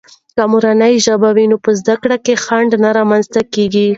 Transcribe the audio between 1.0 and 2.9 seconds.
ژبه وي، نو زده کړې کې خنډونه نه